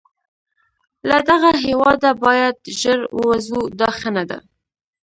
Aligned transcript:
له 1.09 1.17
دغه 1.29 1.51
هیواده 1.65 2.09
باید 2.23 2.55
ژر 2.79 2.99
ووزو، 3.17 3.61
دا 3.79 3.89
ښه 3.97 4.09
نه 4.17 4.23
ده. 4.29 4.37